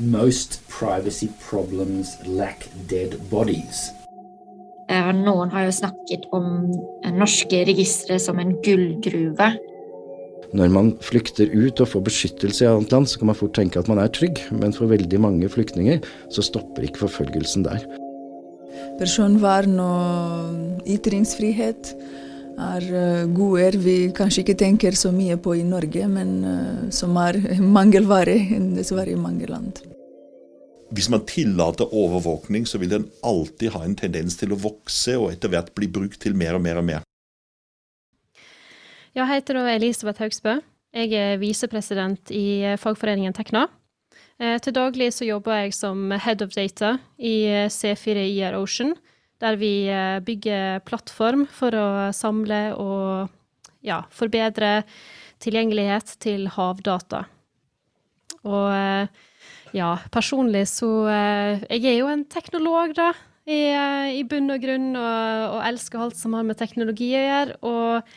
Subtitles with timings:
[0.00, 3.90] Most privacy problems lack dead bodies.
[4.88, 6.70] Eh, noen har jo snakket om
[7.18, 9.50] norske registre som en gullgruve.
[10.56, 13.78] Når man flykter ut og får beskyttelse i annet land, så kan man fort tenke
[13.78, 16.00] at man er trygg, men for veldig mange flyktninger
[16.32, 17.84] så stopper ikke forfølgelsen der.
[18.96, 21.92] Personvern og ytringsfrihet
[22.58, 27.16] er gode goder vi kanskje ikke tenker så mye på i Norge, men eh, som
[27.20, 28.36] er mangelvare
[28.76, 29.82] dessverre i mange land.
[30.90, 35.30] Hvis man tillater overvåkning, så vil den alltid ha en tendens til å vokse og
[35.30, 37.06] etter hvert bli brukt til mer og mer og mer.
[39.14, 40.60] Jeg heter Elisabeth Haugsbø.
[40.94, 43.68] Jeg er visepresident i eh, fagforeningen Tekna.
[44.40, 48.94] Til daglig så jobber jeg som head of data i C4 IR Ocean,
[49.40, 53.30] der vi eh, bygger plattform for å samle og
[53.86, 54.82] ja, forbedre
[55.40, 57.24] tilgjengelighet til havdata.
[58.44, 59.26] Og eh,
[59.76, 63.12] ja, personlig så eh, Jeg er jo en teknolog, da,
[63.48, 63.62] i,
[64.20, 67.60] i bunn og grunn, og, og, elsker alt som har med teknologi å gjøre.
[67.64, 68.12] Og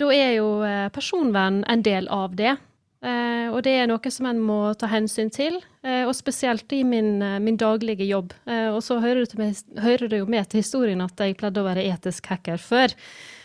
[0.00, 0.52] da er jo
[0.94, 2.54] personvern en del av det.
[3.02, 6.84] Eh, og det er noe som en må ta hensyn til, eh, og spesielt i
[6.86, 8.32] min, eh, min daglige jobb.
[8.46, 11.66] Og så hører det, med, hører det, jo med til historien at jeg pleide å
[11.66, 12.94] være etisk hacker før.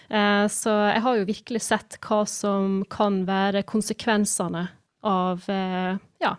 [0.07, 4.69] Så jeg har jo virkelig sett hva som kan være konsekvensene
[5.03, 6.37] av ja,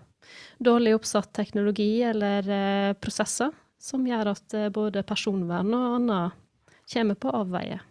[0.57, 6.33] dårlig oppsatt teknologi eller prosesser som gjør at både personvern og annet
[6.89, 7.83] kommer på avveie.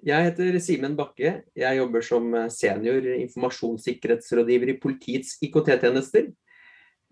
[0.00, 1.30] Jeg heter Simen Bakke.
[1.52, 6.30] Jeg jobber som eh, senior informasjonssikkerhetsrådgiver i politiets IKT-tjenester.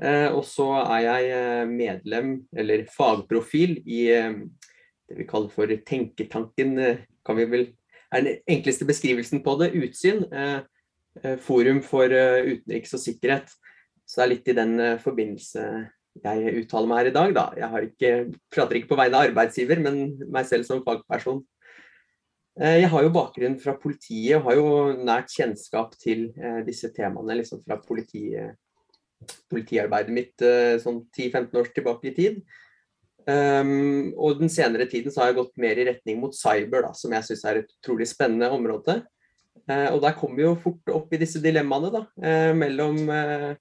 [0.00, 6.80] Eh, og så er jeg eh, medlem, eller fagprofil, i det vi kaller for Tenketanken.
[7.24, 7.66] kan vi vel,
[8.12, 9.72] er den enkleste beskrivelsen på det.
[9.76, 10.24] Utsyn.
[11.44, 13.52] Forum for utenriks og sikkerhet.
[14.06, 15.64] Så det er litt i den forbindelse
[16.24, 17.46] jeg uttaler meg her i dag, da.
[17.56, 18.12] Jeg ikke,
[18.52, 21.42] prater ikke på vegne av arbeidsgiver, men meg selv som fagperson.
[22.58, 24.70] Eh, jeg har jo bakgrunn fra politiet og har jo
[25.06, 28.32] nært kjennskap til eh, disse temaene liksom fra politi,
[29.52, 32.40] politiarbeidet mitt eh, sånn 10-15 år tilbake i tid.
[33.28, 36.94] Um, og den senere tiden så har jeg gått mer i retning mot cyber, da,
[36.96, 39.02] som jeg syns er et utrolig spennende område.
[39.68, 43.52] Uh, og der kommer vi jo fort opp i disse dilemmaene da, uh, mellom uh,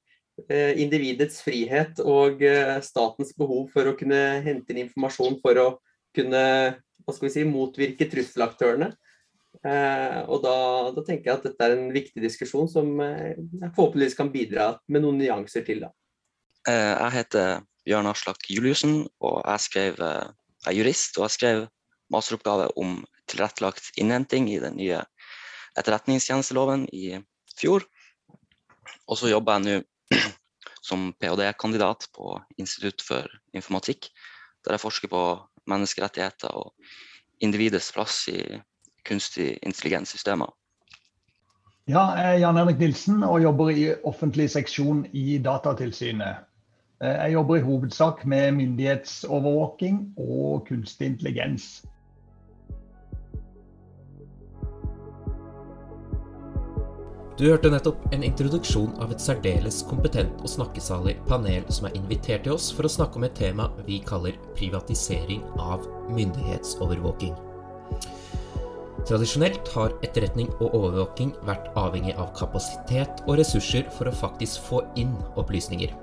[0.79, 2.44] individets frihet og
[2.85, 5.68] statens behov for å kunne hente inn informasjon for å
[6.14, 6.44] kunne
[7.06, 8.91] hva skal vi si, motvirke trusselaktørene.
[9.66, 10.56] Eh, og da,
[10.94, 14.68] da, tenker jeg at dette er en viktig diskusjon som eh, jeg forhåpentligvis kan bidra
[14.91, 15.81] med noen nyanser til.
[15.85, 15.91] Da.
[16.69, 21.18] Eh, jeg heter Bjørn Aslak Juliussen, og jeg, skrev, eh, jeg er jurist.
[21.18, 21.66] Og jeg skrev
[22.13, 25.02] masteroppgave om tilrettelagt innhenting i den nye
[25.79, 27.18] etterretningstjenesteloven i
[27.58, 27.85] fjor.
[29.08, 30.18] Og så jobber jeg nå
[30.88, 33.28] som ph.d.-kandidat på Institutt for
[33.58, 34.09] informatikk,
[34.66, 35.24] der jeg forsker på
[35.67, 36.73] menneskerettigheter og
[37.44, 38.41] individets plass i
[39.07, 40.50] kunstig intelligenssystemer.
[41.88, 46.44] Ja, jeg er Jan Henrik Nilsen og jobber i offentlig seksjon i Datatilsynet.
[47.00, 51.85] Jeg jobber i hovedsak med myndighetsovervåking og kunstig intelligens.
[57.37, 62.47] Du hørte nettopp en introduksjon av et særdeles kompetent og snakkesalig panel som er invitert
[62.47, 65.85] til oss for å snakke om et tema vi kaller privatisering av
[66.17, 67.35] myndighetsovervåking.
[69.05, 74.81] Tradisjonelt har etterretning og overvåking vært avhengig av kapasitet og ressurser for å faktisk få
[74.97, 75.93] inn opplysninger.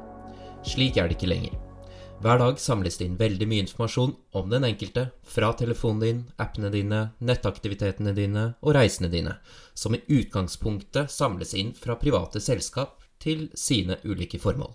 [0.63, 1.59] Slik er det ikke lenger.
[2.23, 6.71] Hver dag samles det inn veldig mye informasjon om den enkelte fra telefonen din, appene
[6.73, 9.35] dine, nettaktivitetene dine og reisene dine,
[9.75, 14.73] som i utgangspunktet samles inn fra private selskap til sine ulike formål.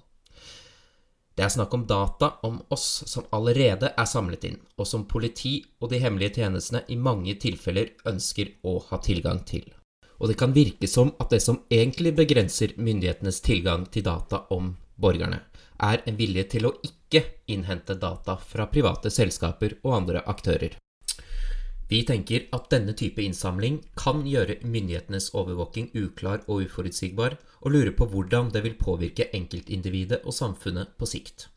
[1.39, 5.61] Det er snakk om data om oss som allerede er samlet inn, og som politi
[5.79, 9.63] og de hemmelige tjenestene i mange tilfeller ønsker å ha tilgang til.
[10.19, 14.73] Og det kan virke som at det som egentlig begrenser myndighetenes tilgang til data om
[14.99, 15.39] borgerne,
[15.79, 16.73] er en vilje til å
[17.09, 20.77] ikke innhente data fra private selskaper og andre aktører.
[21.89, 27.95] Vi tenker at denne type innsamling kan gjøre myndighetenes overvåking uklar og uforutsigbar, og lurer
[27.97, 31.47] på hvordan det vil påvirke enkeltindividet og samfunnet på sikt.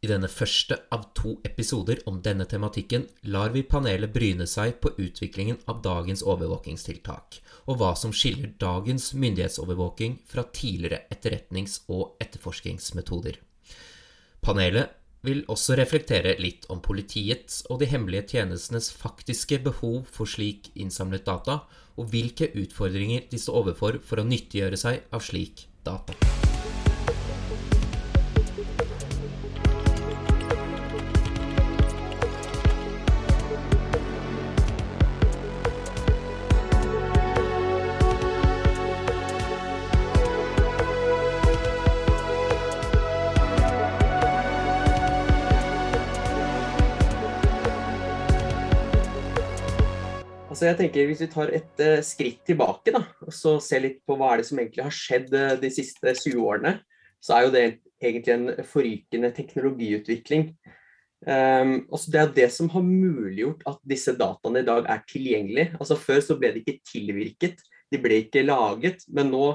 [0.00, 4.94] I denne første av to episoder om denne tematikken lar vi panelet bryne seg på
[4.94, 13.42] utviklingen av dagens overvåkingstiltak, og hva som skiller dagens myndighetsovervåking fra tidligere etterretnings- og etterforskingsmetoder.
[14.40, 14.96] Panelet
[15.26, 21.26] vil også reflektere litt om politiets og de hemmelige tjenestenes faktiske behov for slik innsamlet
[21.28, 21.60] data,
[22.00, 26.16] og hvilke utfordringer de står overfor for å nyttiggjøre seg av slik data.
[50.60, 54.02] Altså jeg tenker Hvis vi tar et uh, skritt tilbake da, og så ser litt
[54.04, 56.72] på hva er det som egentlig har skjedd uh, de siste 20 årene,
[57.16, 57.62] så er jo det
[57.96, 60.50] egentlig en forrykende teknologiutvikling.
[61.24, 61.72] Um,
[62.12, 65.78] det er det som har muliggjort at disse dataene i dag er tilgjengelige.
[65.80, 69.46] Altså Før så ble de ikke tilvirket, de ble ikke laget, men nå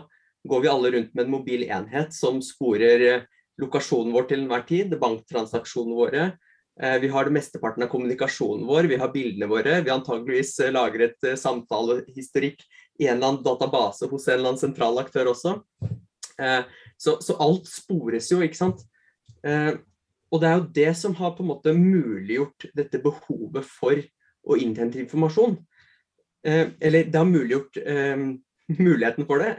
[0.49, 3.29] går vi alle rundt med en mobil enhet som sporer uh,
[3.61, 6.44] lokasjonen vår til enhver tid, banktransaksjonene våre, Eh,
[6.75, 9.77] vi har det mesteparten av kommunikasjonen vår, vi har bildene våre.
[9.81, 12.65] Vi antageligvis eh, lager et eh, samtalehistorikk
[12.99, 15.57] i en eller annen database hos en eller annen sentral aktør også.
[16.99, 18.81] Så, så alt spores jo, ikke sant.
[19.43, 23.99] Og det er jo det som har på en måte muliggjort dette behovet for
[24.43, 25.57] å innhente informasjon.
[26.43, 27.79] Eller det har muliggjort
[28.79, 29.53] muligheten for det.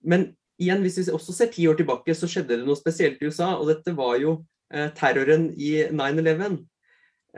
[0.00, 0.30] Men
[0.60, 3.54] igjen, hvis vi også ser ti år tilbake, så skjedde det noe spesielt i USA.
[3.56, 6.60] Og dette var jo Eh, terroren i 9-11.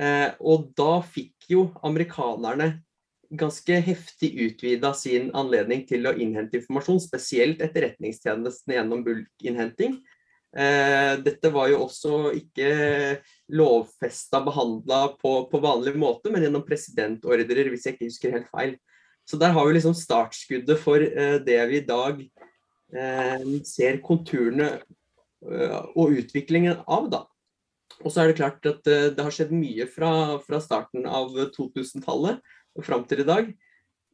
[0.00, 2.78] Eh, og da fikk jo amerikanerne
[3.32, 9.98] ganske heftig utvida sin anledning til å innhente informasjon, spesielt etterretningstjenesten gjennom bulkinnhenting.
[10.52, 12.72] Eh, dette var jo også ikke
[13.56, 18.76] lovfesta behandla på, på, vanlig måte, men gjennom presidentordrer, hvis jeg ikke husker helt feil.
[19.28, 21.00] Så der har vi liksom startskuddet for
[21.46, 22.24] det vi i dag
[23.64, 25.01] ser konturene Eh,
[25.42, 27.10] og utviklingen av.
[27.10, 27.24] da.
[28.00, 30.12] Og så er det klart at eh, det har skjedd mye fra,
[30.42, 32.40] fra starten av 2000-tallet
[32.78, 33.50] og fram til i dag.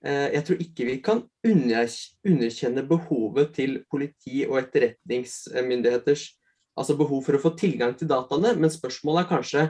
[0.05, 6.31] Eh, jeg tror ikke vi kan underkjenne behovet til politi og etterretningsmyndigheters
[6.79, 9.69] altså behov for å få tilgang til dataene, men spørsmålet er kanskje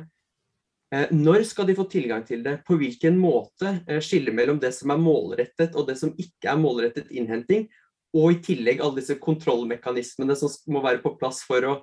[1.13, 2.55] når skal de få tilgang til det?
[2.65, 3.75] På hvilken måte?
[4.01, 7.67] Skille mellom det som er målrettet og det som ikke er målrettet innhenting.
[8.17, 11.75] Og i tillegg alle disse kontrollmekanismene som må være på plass for å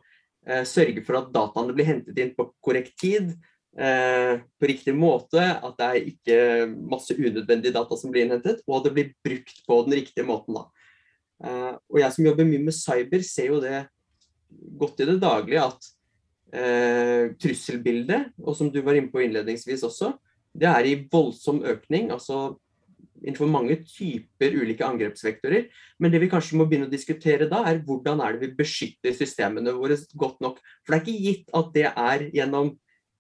[0.47, 3.33] eh, sørge for at dataene blir hentet inn på korrekt tid,
[3.77, 6.39] eh, på riktig måte, at det er ikke
[6.89, 10.57] masse unødvendige data som blir innhentet, og at det blir brukt på den riktige måten.
[11.43, 13.85] Eh, og jeg som jobber mye med cyber, ser jo det
[14.79, 15.89] godt i det daglige at
[16.55, 20.15] eh, trusselbildet, og som du var inne på innledningsvis også,
[20.55, 22.11] det er i voldsom økning.
[22.15, 22.55] altså
[23.23, 25.67] innenfor mange typer ulike angrepsvektorer.
[25.99, 29.15] Men det vi kanskje må begynne å diskutere da, er hvordan er det vi beskytter
[29.15, 30.59] systemene våre godt nok.
[30.83, 32.73] For det er ikke gitt at det er gjennom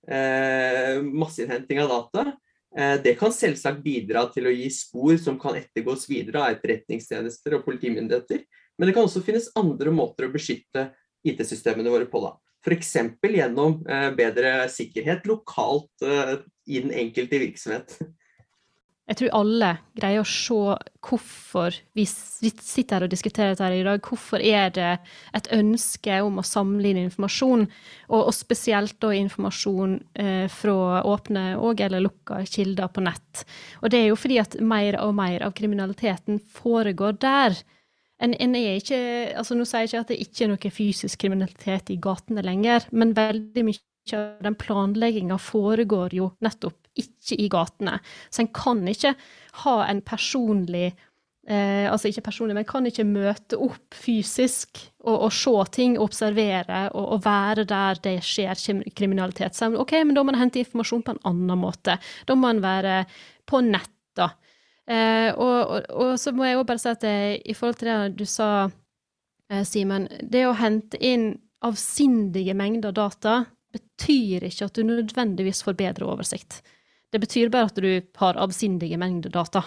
[0.09, 2.25] eh, masseinnhenting av data.
[2.75, 7.57] Eh, det kan selvsagt bidra til å gi spor som kan ettergås videre av etterretningstjenester
[7.57, 8.43] og politimyndigheter.
[8.75, 10.89] Men det kan også finnes andre måter å beskytte
[11.25, 12.21] IT-systemene våre på.
[12.25, 12.35] da.
[12.65, 12.95] F.eks.
[13.21, 16.37] gjennom eh, bedre sikkerhet lokalt eh,
[16.67, 17.97] i den enkelte virksomhet.
[19.05, 20.55] Jeg tror alle greier å se
[21.05, 24.01] hvorfor vi sitter her og diskuterer dette her i dag.
[24.01, 24.87] Hvorfor er det
[25.37, 27.67] et ønske om å samle inn informasjon,
[28.09, 33.45] og, og spesielt da informasjon eh, fra åpne og eller lukka kilder på nett.
[33.83, 37.59] Og det er jo fordi at mer og mer av kriminaliteten foregår der.
[38.17, 38.97] En, en ikke,
[39.37, 42.89] altså Nå sier jeg ikke at det ikke er noe fysisk kriminalitet i gatene lenger,
[42.95, 47.97] men veldig mye av den planlegginga foregår jo nettopp ikke i gatene.
[48.29, 49.15] Så en kan ikke
[49.63, 50.87] ha en personlig
[51.47, 56.87] eh, Altså ikke personlig, men kan ikke møte opp fysisk og, og se ting, observere
[56.93, 58.57] og, og, være der det skjer
[58.97, 59.55] kriminalitet.
[59.55, 61.99] Så, OK, men da må en hente informasjon på en annen måte.
[62.25, 63.03] Da må en være
[63.45, 64.31] på nett, da.
[64.85, 67.89] Eh, og, og, og, så må jeg òg bare si at jeg, i forhold til
[67.89, 68.49] det du sa,
[69.49, 71.31] eh, Simen, det å hente inn
[71.65, 73.43] avsindige mengder data
[73.75, 76.61] betyr ikke at du nødvendigvis får bedre oversikt.
[77.15, 79.61] Det betyr bare at du har avsindige mengder data.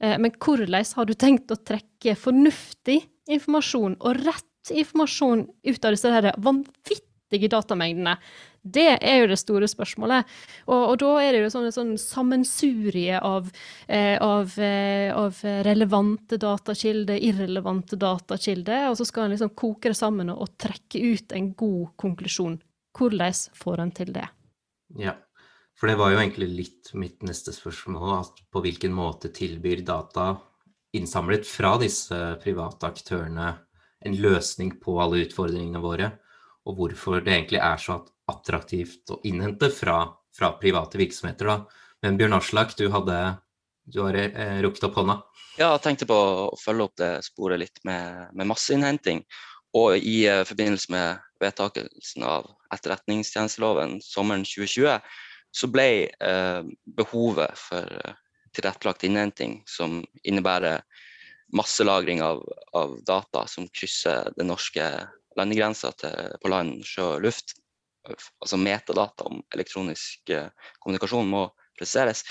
[0.00, 5.92] Eh, men hvordan har du tenkt å trekke fornuftig informasjon og rett informasjon ut av
[5.92, 8.14] disse her vanvittige datamengdene?
[8.66, 10.24] Det er jo det store spørsmålet.
[10.64, 13.52] Og, og da er det jo sånn, sånn sammensurie av,
[13.86, 20.00] eh, av, eh, av, relevante datakilder, irrelevante datakilder, og så skal en liksom koke det
[20.00, 22.58] sammen og, og trekke ut en god konklusjon.
[22.96, 24.26] Hvordan får en til det?
[24.96, 25.12] Ja,
[25.76, 28.12] for det var jo egentlig litt mitt neste spørsmål.
[28.22, 30.34] At på hvilken måte tilbyr data
[30.96, 33.50] innsamlet fra disse private aktørene
[34.06, 36.12] en løsning på alle utfordringene våre?
[36.66, 40.00] Og hvorfor det egentlig er så attraktivt å innhente fra,
[40.34, 41.50] fra private virksomheter.
[41.50, 41.84] Da.
[42.02, 43.18] Men Bjørn Aslak, du, hadde,
[43.86, 45.20] du har eh, rukket opp hånda.
[45.56, 49.22] Ja, jeg tenkte på å følge opp det sporet litt med, med masseinnhenting.
[49.76, 55.00] Og i uh, forbindelse med vedtakelsen av etterretningstjenesteloven sommeren 2020,
[55.54, 56.62] så ble eh,
[56.98, 58.14] behovet for uh,
[58.56, 60.82] tilrettelagt innhenting, som innebærer
[61.56, 62.42] masselagring av,
[62.76, 64.84] av data som krysser den norske
[65.36, 67.54] landegrensa på land, sjø og luft,
[68.08, 70.32] altså metadata om elektronisk
[70.80, 71.44] kommunikasjon, må
[71.76, 72.24] presiseres.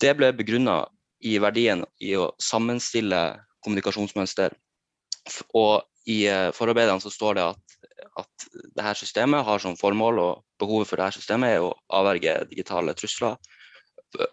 [0.00, 0.84] Det ble begrunna
[1.26, 3.20] i verdien i å sammenstille
[3.64, 4.54] kommunikasjonsmønster.
[5.58, 6.22] Og i
[6.56, 7.79] forarbeidene så står det at,
[8.20, 11.74] at det her systemet har som formål, og behovet for det her systemet er å
[12.00, 13.36] avverge digitale trusler,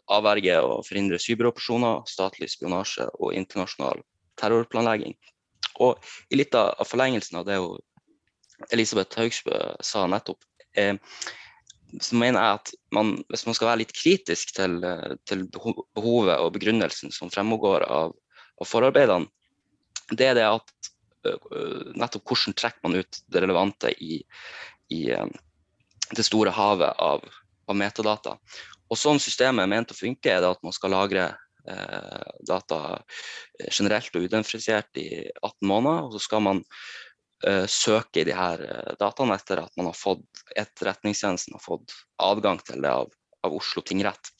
[0.09, 4.01] avverge og forhindre cyberoperasjoner, statlig spionasje og internasjonal
[4.39, 5.15] terrorplanlegging.
[5.83, 6.01] Og
[6.33, 7.59] i litt av forlengelsen av det
[8.73, 10.41] Elisabeth Haugsbø sa nettopp,
[10.75, 10.97] eh,
[12.01, 14.81] så mener jeg at man, hvis man skal være litt kritisk til,
[15.29, 18.15] til behovet og begrunnelsen som fremgår av,
[18.59, 19.29] av forarbeidene,
[20.11, 20.91] det er det at
[21.97, 24.21] nettopp hvordan trekker man ut det relevante i,
[24.93, 25.33] i um,
[26.15, 27.25] det store havet av,
[27.67, 28.37] av, metadata.
[28.87, 31.25] Og sånn systemet er ment å funke, er det at man skal lagre
[31.67, 32.79] eh, data
[33.67, 35.09] generelt og udifferensiert i
[35.41, 36.07] 18 måneder.
[36.07, 36.63] Og så skal man
[37.43, 38.63] eh, søke i de her
[39.01, 43.11] dataene etter at man har fått etterretningstjenesten har fått adgang til det av,
[43.43, 44.31] av Oslo tingrett.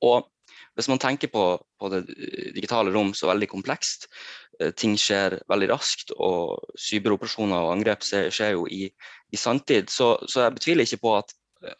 [0.00, 0.24] Og
[0.78, 1.44] hvis man tenker på,
[1.80, 2.04] på, det
[2.54, 8.54] digitale rom så veldig komplekst, eh, ting skjer veldig raskt, og cyberoperasjoner og angrep skjer
[8.54, 8.88] jo i,
[9.32, 11.34] i sanntid, så, så, jeg betviler ikke på at,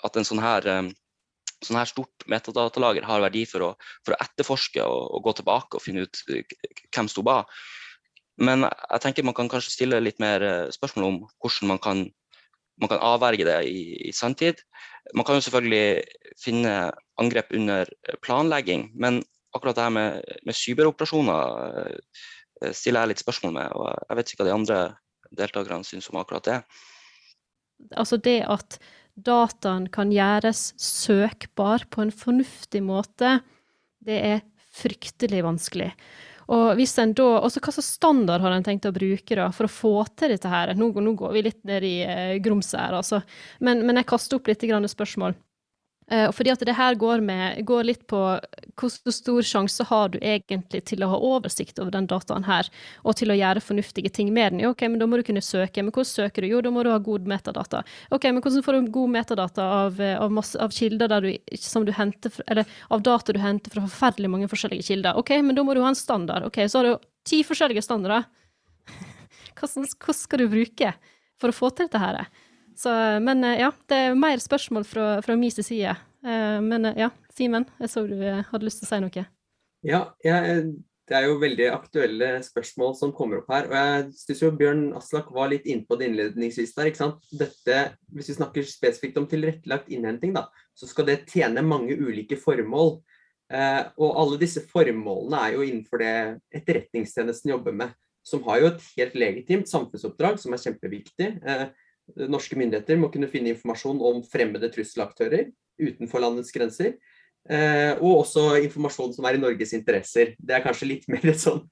[0.06, 0.90] at en sånn her, eh,
[1.64, 3.72] sånn her stort metadatalager har verdi for å,
[4.06, 6.56] for å etterforske og, og, gå tilbake og finne ut eh,
[6.94, 7.50] hvem sto bak.
[8.40, 12.06] Men jeg tenker man kan kanskje stille litt mer spørsmål om hvordan man kan,
[12.80, 14.62] man kan avverge det i, i sanntid.
[15.12, 16.06] Man kan jo selvfølgelig
[16.40, 16.72] finne
[17.20, 17.90] angrep under
[18.24, 19.20] planlegging, men
[19.56, 22.24] akkurat det her med, med cyberoperasjoner eh,
[22.76, 23.74] stiller jeg litt spørsmål med.
[23.76, 24.80] og Jeg vet ikke hva de andre
[25.30, 26.58] deltakerne syns om akkurat det.
[27.96, 28.80] Altså det at
[29.20, 33.38] dataen kan gjøres søkbar på en fornuftig måte,
[34.04, 35.90] det er fryktelig vanskelig.
[36.50, 39.68] Og hvis en da, også Hva slags standard har en tenkt å bruke da, for
[39.68, 40.50] å få til dette?
[40.50, 40.72] her?
[40.74, 43.20] Nå, nå går vi litt ned i eh, grumset her, altså.
[43.62, 45.36] Men, men, jeg kaster opp litt spørsmål.
[46.10, 48.18] Uh, fordi at det her går, med, går, litt på
[48.80, 52.66] hvor stor sjanse har du egentlig til å ha oversikt over den dataen her,
[53.06, 54.64] og til å gjøre fornuftige ting med den.
[54.66, 55.84] Ok, men da må du kunne søke.
[55.84, 56.50] Men hvordan søker du?
[56.50, 57.84] Jo, da må du ha god metadata.
[58.10, 61.86] Ok, men hvordan får du god metadata av, eh, av, masse, av kilder du, som
[61.86, 65.20] du henter, eller av data du henter fra forferdelig mange forskjellige kilder?
[65.20, 66.50] Ok, men da må du ha en standard.
[66.50, 68.26] Ok, så har du ti forskjellige standarder.
[69.60, 70.94] Hvordan skal du bruke
[71.40, 72.24] for å få til dette her?
[72.80, 75.96] Så, men eh, ja, det er mer spørsmål fra, fra min side.
[76.24, 79.24] Eh, men eh, ja, Simen, jeg så du hadde lyst til å si noe.
[79.86, 80.62] Ja, jeg,
[81.08, 83.68] det er jo veldig aktuelle spørsmål som kommer opp her.
[83.68, 86.88] og Jeg syns jo Bjørn Aslak var litt inne på det innledningsvis der.
[86.88, 87.30] ikke sant?
[87.32, 87.78] Dette,
[88.12, 90.46] Hvis vi snakker spesifikt om tilrettelagt innhenting, da,
[90.76, 93.00] så skal det tjene mange ulike formål.
[93.50, 96.12] Og alle disse formålene er jo innenfor det
[96.60, 97.96] etterretningstjenesten jobber med.
[98.22, 101.30] Som har jo et helt legitimt samfunnsoppdrag som er kjempeviktig.
[101.40, 101.64] Eh,
[102.30, 105.50] norske myndigheter må kunne finne informasjon om fremmede trusselaktører
[105.80, 106.96] utenfor landets grenser.
[107.48, 110.34] Eh, og også informasjon som er i Norges interesser.
[110.36, 111.62] Det er kanskje litt mer sånn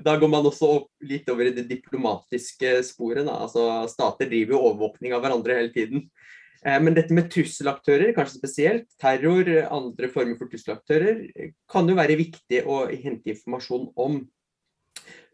[0.00, 0.72] Da går man også
[1.06, 3.26] litt over i det diplomatiske sporet.
[3.28, 3.36] Da.
[3.44, 6.08] Altså, stater driver jo overvåkning av hverandre hele tiden.
[6.64, 11.26] Eh, men dette med trusselaktører, kanskje spesielt, terror, andre former for trusselaktører,
[11.70, 14.22] kan jo være viktig å hente informasjon om.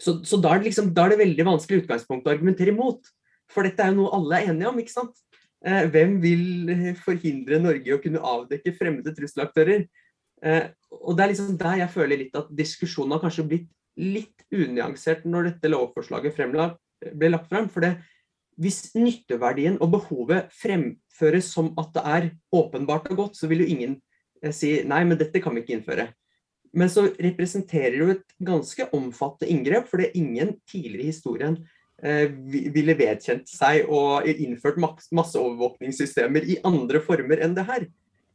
[0.02, 3.06] Så, så da, er liksom, da er det veldig vanskelig utgangspunkt å argumentere imot.
[3.52, 5.22] For dette er jo noe alle er enige om, ikke sant?
[5.66, 9.86] Eh, hvem vil forhindre Norge å kunne avdekke fremmede trusselaktører?
[10.44, 10.66] Eh,
[11.00, 15.24] og det er liksom der jeg føler litt at diskusjonen har kanskje blitt litt unyansert
[15.24, 16.36] når dette lovforslaget
[17.16, 17.70] ble lagt frem.
[17.72, 17.94] For det,
[18.60, 23.70] hvis nytteverdien og behovet fremføres som at det er åpenbart og godt, så vil jo
[23.72, 23.96] ingen
[24.42, 26.10] eh, si nei, men dette kan vi ikke innføre.
[26.76, 31.75] Men så representerer det jo et ganske omfattende inngrep, er ingen tidligere i historien Eh,
[31.96, 37.86] ville vedkjent seg og innført masseovervåkningssystemer i andre former enn det her.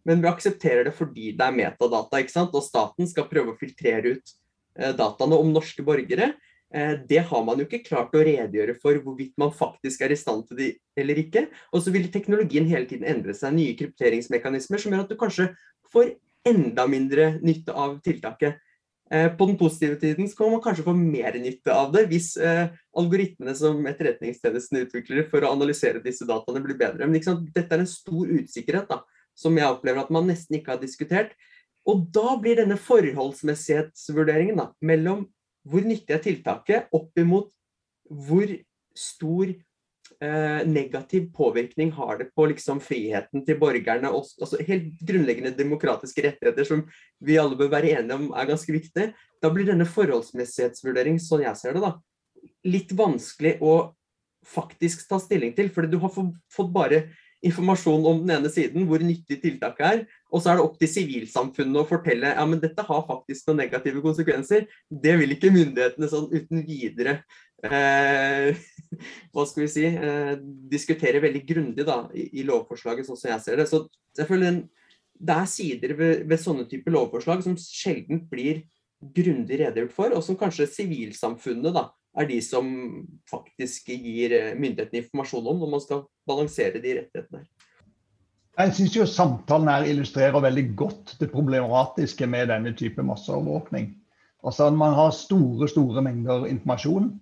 [0.07, 2.55] Men vi aksepterer det fordi det er metadata, ikke sant?
[2.57, 4.33] og staten skal prøve å filtrere ut
[4.79, 6.31] eh, dataene om norske borgere.
[6.73, 10.19] Eh, det har man jo ikke klart å redegjøre for hvorvidt man faktisk er i
[10.19, 11.45] stand til det eller ikke.
[11.71, 13.53] Og så vil teknologien hele tiden endre seg.
[13.57, 15.51] Nye krypteringsmekanismer som gjør at du kanskje
[15.93, 16.15] får
[16.47, 18.57] enda mindre nytte av tiltaket.
[19.11, 22.29] Eh, på den positive tiden så kan man kanskje få mer nytte av det hvis
[22.39, 27.09] eh, algoritmene som Etterretningstjenesten utvikler for å analysere disse dataene, blir bedre.
[27.09, 27.19] Men
[27.51, 29.01] dette er en stor usikkerhet da,
[29.35, 31.35] som jeg opplever at man nesten ikke har diskutert.
[31.83, 35.25] Og da blir denne forholdsmessighetsvurderingen da, mellom
[35.67, 37.51] hvor nyttig er tiltaket opp imot
[38.07, 38.47] hvor
[38.97, 39.51] stor
[40.23, 44.11] eh, negativ påvirkning har det på liksom, friheten til borgerne?
[44.11, 46.85] Også, altså, helt grunnleggende demokratiske rettigheter som
[47.19, 49.11] vi alle bør være enige om er ganske viktige.
[49.41, 51.95] Da blir denne forholdsmessighetsvurdering, sånn jeg ser det, da,
[52.67, 53.75] litt vanskelig å
[54.47, 55.69] faktisk ta stilling til.
[55.73, 57.05] Fordi du har fått bare
[57.41, 60.91] informasjon om den ene siden, hvor nyttig tiltaket er, og så er det opp til
[60.91, 64.67] sivilsamfunnet å fortelle ja, men dette har faktisk noen negative konsekvenser.
[64.89, 67.21] Det vil ikke myndighetene sånn uten videre
[69.31, 70.35] hva skal vi si, eh,
[70.71, 73.67] diskutere veldig grundig da, i, i, lovforslaget, sånn som jeg ser det.
[73.69, 73.85] Så
[74.17, 74.67] selvfølgelig
[75.21, 78.63] det er sider ved, ved sånne typer lovforslag som sjelden blir
[79.01, 81.87] grundig redegjort for, og som kanskje sivilsamfunnet da,
[82.17, 82.67] er de som
[83.29, 87.45] faktisk gir eh, myndighetene informasjon om når man skal balansere de rettighetene.
[88.59, 93.93] Jeg syns jo samtalen her illustrerer veldig godt det problematiske med denne type masseovervåkning.
[94.43, 97.13] Altså Man har store store mengder informasjon,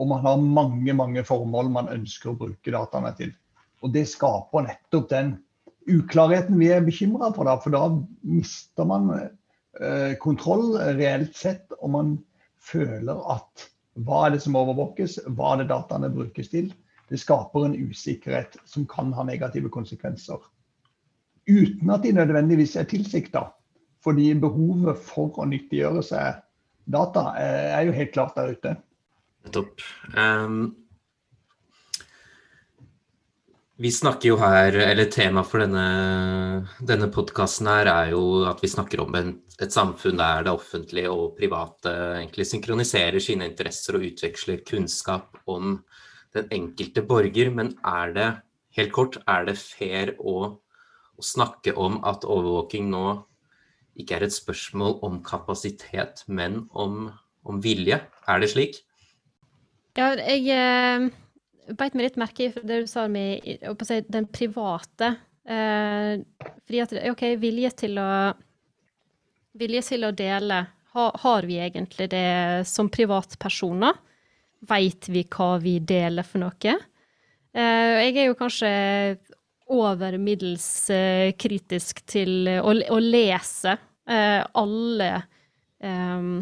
[0.00, 3.32] og man har mange mange formål man ønsker å bruke dataene til.
[3.82, 5.34] Og Det skaper nettopp den
[5.90, 7.48] uklarheten vi er bekymra for.
[7.48, 7.88] Da, for da
[8.22, 12.14] mister man eh, kontroll reelt sett, og man
[12.62, 13.68] føler at
[14.06, 15.18] hva er det som overvåkes?
[15.36, 16.70] Hva er det dataene brukes til?
[17.12, 20.40] Det skaper en usikkerhet som kan ha negative konsekvenser.
[21.50, 23.50] Uten at de nødvendigvis er tilsikta.
[24.02, 26.40] Fordi behovet for å nyttiggjøre seg
[26.90, 28.72] data er jo helt klart der ute.
[29.42, 29.82] Nettopp.
[30.16, 30.76] Um,
[33.82, 35.86] vi snakker jo her, eller Temaet for denne,
[36.86, 41.32] denne podkasten er jo at vi snakker om en, et samfunn der det offentlige og
[41.38, 45.80] private egentlig synkroniserer sine interesser og utveksler kunnskap om
[46.36, 47.50] den enkelte borger.
[47.50, 48.28] Men er det,
[48.78, 50.36] helt kort, er det fair å,
[51.18, 53.06] å snakke om at overvåking nå
[53.98, 57.08] ikke er et spørsmål om kapasitet, men om,
[57.42, 57.98] om vilje?
[58.30, 58.84] Er det slik?
[59.92, 61.10] Ja, jeg eh,
[61.76, 65.10] beit meg litt merke i det du sa om den private.
[65.44, 66.22] Eh,
[66.64, 68.08] fordi at OK, vilje til å
[69.52, 70.62] Vilje til å dele.
[70.94, 73.98] Ha, har vi egentlig det som privatpersoner?
[74.64, 76.76] Veit vi hva vi deler for noe?
[77.52, 78.70] Eh, jeg er jo kanskje
[79.76, 80.88] over middels
[81.36, 83.76] kritisk til å, å lese
[84.08, 85.10] alle
[85.84, 86.32] eh,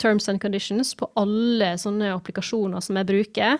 [0.00, 3.58] terms and conditions på alle sånne applikasjoner som jeg bruker.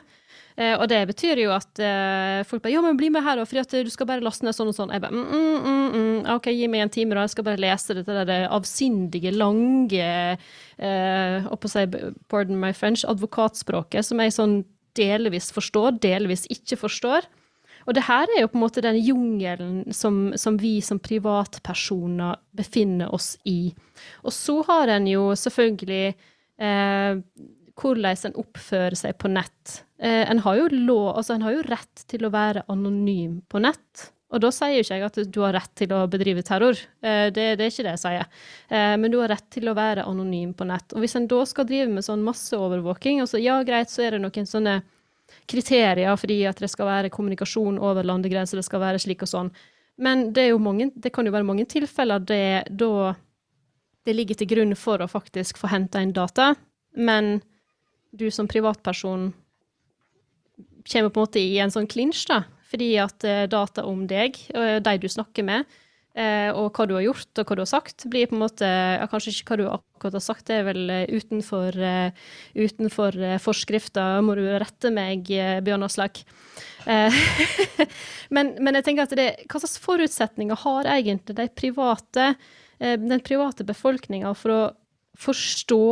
[0.55, 3.47] Eh, og det betyr jo at eh, folk bare Ja, men bli med her, da,
[3.59, 4.93] at du skal bare laste ned sånn og sånn.
[4.95, 7.25] Jeg bare mm, mm, mm, mm, OK, gi meg en time, da.
[7.27, 10.05] Jeg skal bare lese dette der det avsindige, lange
[10.79, 11.87] eh, å si,
[12.31, 14.61] Pardon my French, advokatspråket, som jeg sånn
[14.95, 17.27] delvis forstår, delvis ikke forstår.
[17.85, 22.41] Og det her er jo på en måte den jungelen som, som, vi som privatpersoner
[22.57, 23.75] befinner oss i.
[24.25, 27.21] Og så har en jo selvfølgelig eh,
[27.75, 29.85] hvordan en oppfører seg på nett.
[29.99, 34.11] Eh, en, har lov, altså en har jo rett til å være anonym på nett.
[34.35, 37.29] Og da sier jo ikke jeg at du har rett til å bedrive terror, eh,
[37.31, 38.33] det, det, er ikke det jeg sier.
[38.69, 40.95] Eh, men du har rett til å være anonym på nett.
[40.95, 44.17] Og hvis en da skal drive med sånn masseovervåking, og så ja, greit, så er
[44.17, 44.81] det noen sånne
[45.51, 49.53] kriterier fordi at det skal være kommunikasjon over landegrenser, det skal være slik og sånn.
[49.97, 53.15] Men det, mange, det kan jo være mange tilfeller det, da
[54.05, 56.53] det ligger til grunn for å faktisk få henta inn data,
[56.95, 57.39] men
[58.15, 59.31] du som privatperson
[60.85, 62.43] kommer på en måte i en sånn klinsj, da.
[62.69, 65.65] Fordi at uh, data om deg, og de du snakker med,
[66.15, 69.07] og hva du har gjort og hva du har sagt, blir på en måte ja,
[69.11, 71.79] Kanskje ikke hva du akkurat har sagt, det er vel uh, utenfor,
[72.55, 75.27] utenfor forskrifta, må du rette meg,
[75.67, 76.23] Bjørn Aslak.
[78.35, 82.29] men, men, jeg tenker at det, hva slags forutsetninger har egentlig de private,
[82.79, 84.63] den private befolkninga for å
[85.19, 85.83] forstå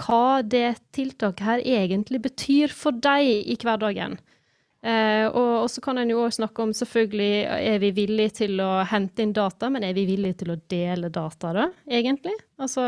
[0.00, 4.18] hva det tiltaket her egentlig betyr for deg i hverdagen.
[4.80, 8.70] Eh, og, så kan en jo òg snakke om selvfølgelig er vi villige til å
[8.88, 12.32] hente inn data, men er vi villige til å dele data, da, egentlig?
[12.60, 12.84] Altså,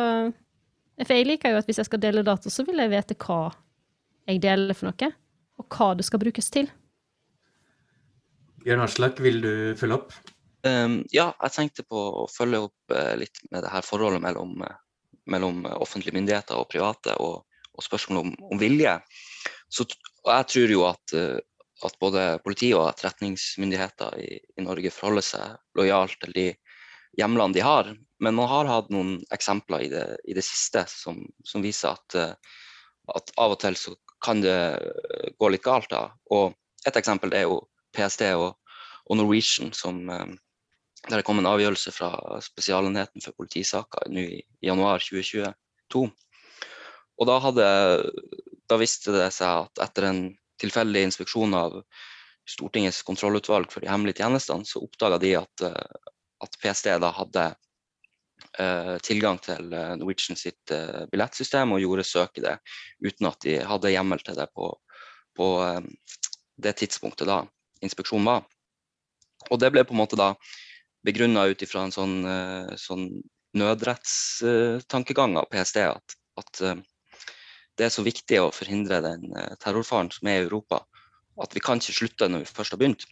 [1.02, 3.42] for jeg liker jo at hvis jeg skal dele data, så vil jeg vite hva
[4.30, 5.10] jeg deler for noe,
[5.60, 6.70] og hva det skal brukes til.
[8.62, 10.16] Bjørn Aslak, vil du følge opp?
[10.62, 14.60] Um, ja, jeg tenkte på å følge opp uh, litt med det her forholdet mellom
[14.62, 14.76] uh,
[15.30, 18.96] mellom offentlige myndigheter og private, og, og spørsmålet om, om, vilje.
[19.72, 21.38] Så jeg tror jo at, eh,
[21.86, 26.46] at både politi og etterretningsmyndigheter i, i, Norge forholder seg lojalt til de
[27.18, 27.90] hjemlene de har.
[28.22, 32.18] Men man har hatt noen eksempler i det, i det siste som, som viser at,
[32.18, 32.56] eh,
[33.16, 34.56] at, av og til så kan det
[35.38, 35.90] gå litt galt.
[35.90, 36.12] da.
[36.30, 36.54] Og
[36.86, 37.62] et eksempel er jo
[37.96, 38.52] PST og,
[39.10, 40.32] og Norwegian som, eh,
[41.08, 42.12] der det kom en avgjørelse fra
[42.44, 46.06] Spesialenheten for politisaker nå i januar 2022.
[47.20, 47.66] Og da, hadde,
[48.70, 50.22] da viste det seg at etter en
[50.62, 51.80] tilfeldig inspeksjon av
[52.48, 55.62] Stortingets kontrollutvalg for de hemmelige tjenestene, så oppdaga de at,
[56.42, 57.44] at, PST da hadde
[58.58, 62.56] uh, tilgang til eh, Norwegian sitt uh, billettsystem og gjorde søk i det
[63.04, 64.72] uten at de hadde hjemmel til det på,
[65.38, 65.78] på uh,
[66.62, 67.42] det tidspunktet da
[67.82, 68.42] inspeksjonen var.
[69.50, 70.32] Og det ble på en måte da
[71.06, 72.12] begrunna ut ifra en sånn,
[72.78, 73.08] sånn
[73.58, 76.60] nødrettstankegang av PST at, at
[77.78, 79.28] det er så viktig å forhindre den
[79.62, 80.82] terrorfaren som er i Europa,
[81.40, 83.06] at vi kan ikke slutte når vi først har begynt.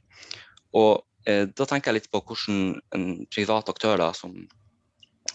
[0.76, 4.34] Og da tenker jeg litt på hvordan en privat aktør da, som,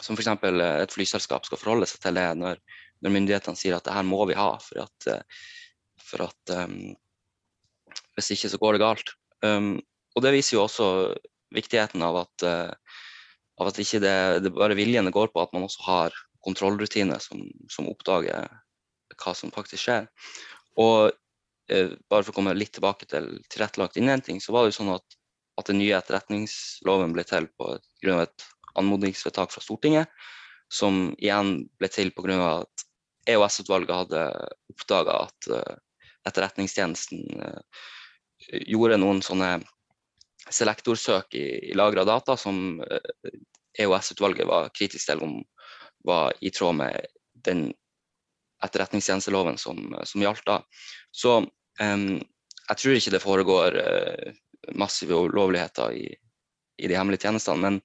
[0.01, 0.29] som f.eks.
[0.45, 2.61] et flyselskap skal forholde seg til det når,
[3.05, 5.09] når myndighetene sier at det her må vi ha, for at,
[6.01, 6.95] for at um,
[8.15, 9.13] hvis ikke så går det galt.
[9.45, 9.77] Um,
[10.15, 10.87] og det viser jo også
[11.55, 13.01] viktigheten av at, uh,
[13.61, 17.21] av at ikke det, det bare viljen det går på, at man også har kontrollrutiner
[17.23, 18.49] som, som oppdager
[19.21, 20.07] hva som faktisk skjer.
[20.81, 21.11] Og
[21.71, 24.95] eh, bare for å komme litt tilbake til tilrettelagt innhenting, så var det jo sånn
[24.95, 25.19] at,
[25.59, 30.11] at den nye etterretningsloven ble til på grunn av et anmodningsvedtak fra Stortinget,
[30.71, 32.65] som igjen ble til pga.
[32.65, 32.85] at
[33.31, 34.23] EOS-utvalget hadde
[34.69, 35.77] oppdaga at uh,
[36.29, 37.23] etterretningstjenesten
[38.69, 39.55] gjorde noen sånne
[40.53, 42.81] selektorsøk i, i lagra data som
[43.79, 45.39] EOS-utvalget eh, e var kritisk til om
[46.05, 47.07] var i tråd med
[47.47, 47.67] den
[48.65, 50.59] etterretningstjenesteloven som, som gjaldt da.
[51.13, 52.07] Så um,
[52.69, 54.31] jeg tror ikke det foregår uh,
[54.77, 57.79] massive ulovligheter i, i, de hemmelige tjenestene, men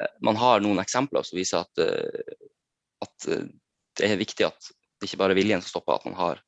[0.00, 3.30] uh, man har noen eksempler som viser at, uh, at
[3.96, 6.42] det er viktig at det ikke bare er viljen som stopper, at man har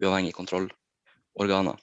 [0.00, 1.78] uavhengige kontrollorganer.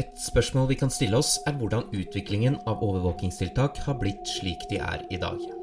[0.00, 4.80] Et spørsmål vi kan stille oss, er hvordan utviklingen av overvåkingstiltak har blitt slik de
[4.80, 5.59] er i dag.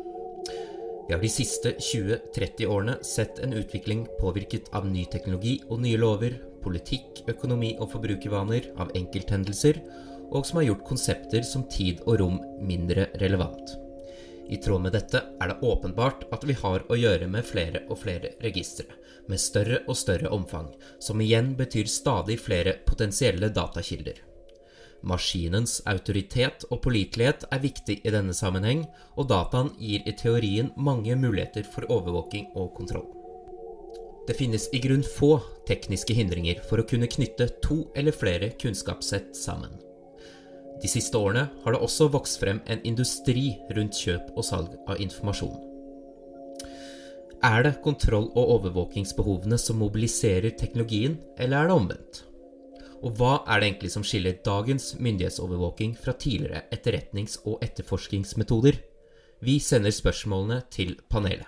[1.07, 5.99] Vi har de siste 20-30 årene sett en utvikling påvirket av ny teknologi og nye
[6.01, 9.79] lover, politikk, økonomi og forbrukervaner, av enkelthendelser,
[10.35, 13.77] og som har gjort konsepter som tid og rom mindre relevant.
[14.51, 18.01] I tråd med dette er det åpenbart at vi har å gjøre med flere og
[18.03, 18.91] flere registre,
[19.31, 24.26] med større og større omfang, som igjen betyr stadig flere potensielle datakilder.
[25.05, 31.15] Maskinens autoritet og pålitelighet er viktig i denne sammenheng, og dataen gir i teorien mange
[31.15, 33.07] muligheter for overvåking og kontroll.
[34.27, 35.37] Det finnes i grunn få
[35.69, 39.77] tekniske hindringer for å kunne knytte to eller flere kunnskapssett sammen.
[40.81, 44.99] De siste årene har det også vokst frem en industri rundt kjøp og salg av
[45.01, 45.55] informasjon.
[47.47, 52.23] Er det kontroll- og overvåkingsbehovene som mobiliserer teknologien, eller er det omvendt?
[53.03, 58.79] Og hva er det egentlig som skiller dagens myndighetsovervåking fra tidligere etterretnings- og etterforskningsmetoder?
[59.41, 61.45] Vi sender spørsmålene til panelet.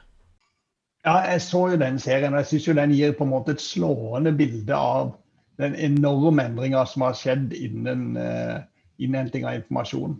[1.06, 3.64] Ja, jeg så jo den serien, og jeg syns den gir på en måte et
[3.64, 5.14] slående bilde av
[5.60, 8.60] den enorme endringa som har skjedd innen uh,
[9.00, 10.20] innhenting av informasjon.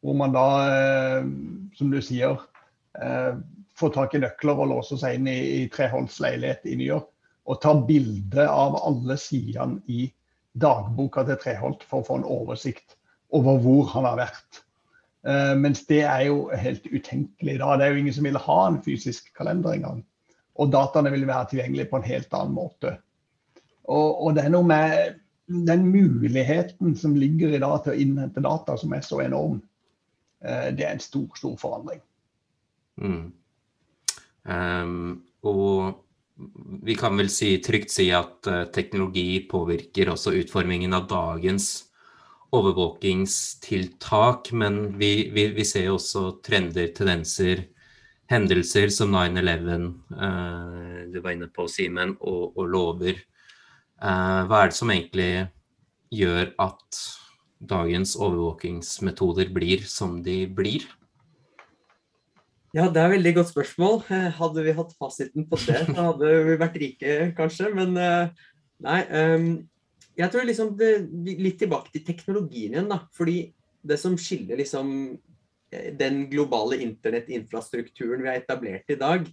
[0.00, 1.24] Hvor man da, uh,
[1.76, 2.36] som du sier,
[3.00, 3.32] uh,
[3.80, 7.08] får tak i nøkler og låser seg inn i, i Treholts leilighet i New York.
[7.48, 10.04] Og tar bilde av alle sidene i
[10.58, 12.96] dagboka til Treholt for å få en oversikt
[13.36, 14.62] over hvor han har vært.
[15.26, 17.74] Uh, mens det er jo helt utenkelig da.
[17.76, 20.02] Det er jo ingen som vil ha en fysisk kalender engang.
[20.60, 22.96] Og dataene vil være tilgjengelige på en helt annen måte.
[23.90, 28.42] Og, og det er noe med den muligheten som ligger i dag til å innhente
[28.44, 29.60] data, som er så enorm,
[30.40, 32.00] Uh, det er en stor, stor forandring.
[32.96, 33.32] Mm.
[34.44, 35.98] Um, og
[36.82, 41.70] vi kan vel si, trygt si at uh, teknologi påvirker også utformingen av dagens
[42.50, 47.62] overvåkingstiltak, men vi, vi, vi ser jo også trender, tendenser,
[48.30, 49.84] hendelser som 9-11,
[50.18, 53.20] eh, du var inne på, Simen, og, og lover
[54.00, 55.32] Eh, hva er det som egentlig
[56.16, 57.00] gjør at
[57.60, 60.86] dagens overvåkingsmetoder blir som de blir?
[62.70, 63.96] Ja, det er et veldig godt spørsmål.
[64.14, 67.70] Eh, hadde vi hatt fasiten på det, så hadde vi vært rike, kanskje.
[67.74, 68.44] Men eh,
[68.86, 69.00] nei.
[69.10, 69.48] Ehm,
[70.18, 70.90] jeg tror liksom det,
[71.40, 73.00] Litt tilbake til teknologien igjen, da.
[73.16, 73.40] Fordi
[73.82, 74.92] det som skiller liksom
[75.70, 79.28] den globale internettinfrastrukturen vi har etablert i dag,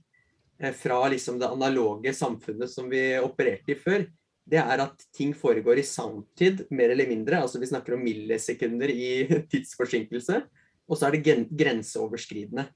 [0.78, 4.06] fra liksom det analoge samfunnet som vi opererte i før,
[4.48, 7.42] det er at ting foregår i samtid, mer eller mindre.
[7.44, 9.10] Altså vi snakker om millisekunder i
[9.52, 10.42] tidsforsinkelse.
[10.88, 12.70] Og så er det grenseoverskridende.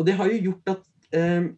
[0.00, 1.50] Og det har jo gjort at eh,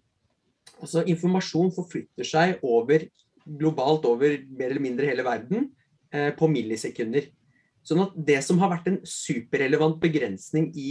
[0.83, 3.07] altså informasjon forflytter seg over
[3.47, 5.69] globalt over mer eller mindre hele verden
[6.15, 7.31] eh, på millisekunder.
[7.87, 10.91] Sånn at det som har vært en superrelevant begrensning i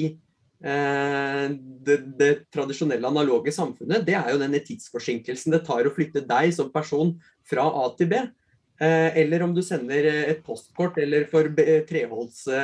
[0.63, 6.23] eh, det, det, tradisjonelle analoge samfunnet, det er jo denne tidsforsinkelsen det tar å flytte
[6.27, 7.15] deg som person
[7.47, 8.23] fra A til B.
[8.81, 11.83] Eh, eller om du sender eh, et postkort, eller for eh,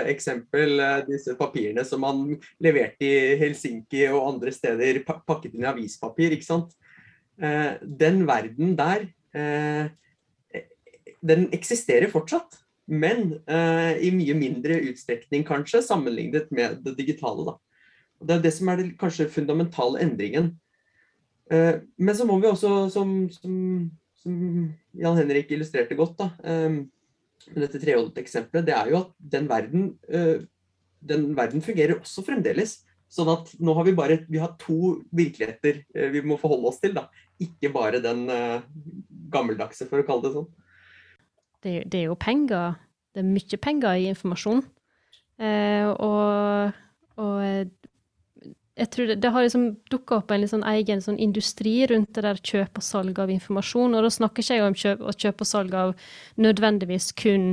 [0.10, 2.24] eksempel, disse papirene som man
[2.64, 6.34] leverte i Helsinki og andre steder, pakket inn i avispapir.
[6.34, 6.74] ikke sant?
[7.38, 9.04] Den verden der,
[11.22, 12.64] den eksisterer fortsatt.
[12.88, 13.36] men
[14.02, 17.46] i mye mindre utstrekning kanskje, sammenlignet med det digitale.
[17.46, 17.54] Da.
[18.26, 20.56] Det er det som er den kanskje fundamentale endringen.
[21.52, 24.36] Men så må vi også, som, som, som
[24.98, 26.70] Jan Henrik illustrerte godt, da, eh,
[27.54, 30.46] med dette treholdet eksempelet, det er jo at den verden, eh,
[31.08, 32.82] den verden fungerer også fremdeles.
[33.08, 36.82] Sånn at nå har vi bare vi har to virkeligheter eh, vi må forholde oss
[36.84, 36.96] til.
[36.98, 37.08] da.
[37.40, 38.66] Ikke bare den uh,
[39.32, 40.48] gammeldagse, for å kalle det sånn.
[41.62, 42.80] Det, det, er jo penger.
[43.14, 44.64] Det er mye penger i informasjon.
[45.38, 46.74] Eh, og,
[47.22, 47.70] og,
[48.78, 52.24] jeg tror det, det har liksom dukka opp en sånn egen sånn industri rundt det
[52.26, 53.96] der kjøp og salg av informasjon.
[53.98, 55.94] Og da snakker ikke jeg om kjøp, kjøp og salg av
[56.38, 57.48] nødvendigvis kun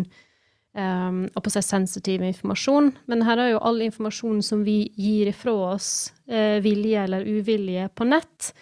[0.77, 2.93] um, og på seg sensitiv informasjon.
[3.11, 5.89] Men her er jo all informasjon som vi gir ifra oss,
[6.29, 8.53] uh, vilje eller uvilje, på nett,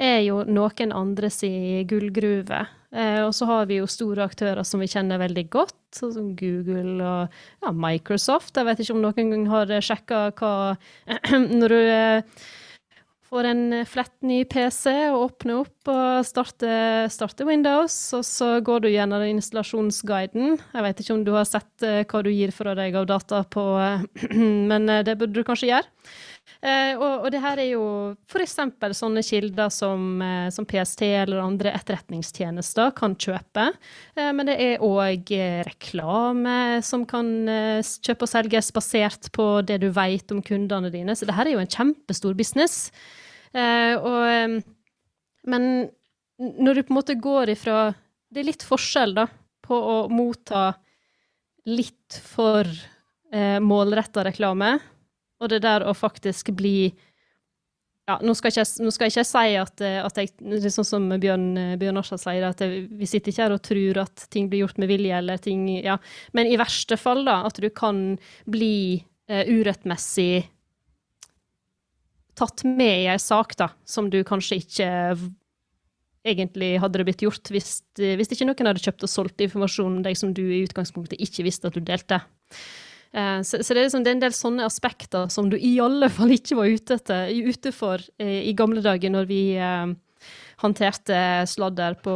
[0.00, 1.42] er jo noen andres
[1.88, 2.64] gullgruve.
[2.90, 6.30] Uh, og så har vi jo store aktører som vi kjenner veldig godt, sånn som
[6.38, 8.56] Google og ja, Microsoft.
[8.56, 10.54] Jeg vet ikke om noen gang har sjekka hva
[11.60, 12.40] Når du uh,
[13.30, 17.94] får en eh, flett ny PC og åpner opp og starter, starter, Windows.
[18.18, 20.58] Og så går du gjennom installasjonsguiden.
[20.58, 23.44] Jeg vet ikke om du har sett uh, hva du gir fra deg av data
[23.46, 23.68] på
[24.70, 25.86] Men det burde du kanskje gjøre.
[26.60, 27.84] Og, og, det her er jo
[28.28, 28.56] f.eks.
[28.98, 30.20] sånne kilder som,
[30.52, 33.70] som, PST eller andre etterretningstjenester kan kjøpe.
[34.18, 35.32] Men det er òg
[35.64, 37.32] reklame som kan
[37.80, 41.16] kjøpe og selges basert på det du vet om kundene dine.
[41.16, 42.90] Så det her er jo en kjempestor business.
[43.50, 44.60] Eh, og,
[45.50, 45.64] men
[46.38, 47.90] når du på en måte går ifra
[48.30, 49.24] Det er litt forskjell da,
[49.66, 50.68] på å motta
[51.66, 54.76] litt for eh, målretta reklame,
[55.40, 56.92] og det der å faktisk bli
[58.10, 61.04] ja, nå skal, ikke, nå skal jeg ikke si at, eh, at jeg, sånn som
[61.22, 64.64] Bjørn, Bjørn Arsdal sier, at jeg, vi sitter ikke her og tror at ting blir
[64.64, 65.98] gjort med vilje, eller ting Ja,
[66.34, 68.16] men i verste fall, da, at du kan
[68.50, 70.48] bli uh, urettmessig
[72.40, 74.90] tatt med i ei sak da, som du kanskje ikke
[76.26, 80.04] egentlig hadde det blitt gjort hvis, hvis ikke noen hadde kjøpt og solgt informasjon om
[80.04, 82.20] deg som du i utgangspunktet ikke visste at du delte.
[83.10, 85.72] Uh, så, så det, er liksom, det, er en del sånne aspekter som du i
[85.82, 89.90] alle fall ikke var ute, etter, ute for uh, i gamle dager, når vi uh,
[90.62, 91.18] håndterte
[91.50, 92.14] sladder på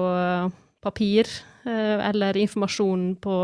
[0.84, 1.30] papir
[1.64, 3.36] eller informasjon på,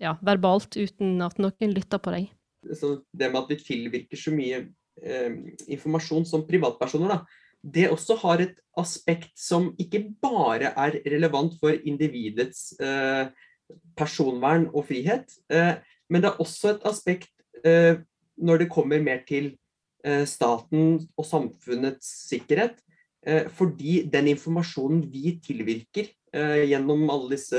[0.00, 2.30] ja, verbalt uten at noen lytta på deg.
[2.72, 4.62] Så det med at vi tilvirker så mye
[5.02, 5.36] eh,
[5.72, 7.20] informasjon som privatpersoner, da,
[7.60, 13.28] det også har et aspekt som ikke bare er relevant for individets eh,
[13.98, 15.76] personvern og frihet, eh,
[16.10, 17.30] men det er også et aspekt
[17.66, 18.00] eh,
[18.40, 19.52] når det kommer mer til
[20.04, 22.80] eh, staten og samfunnets sikkerhet.
[23.26, 27.58] Eh, fordi den informasjonen vi tilvirker gjennom alle disse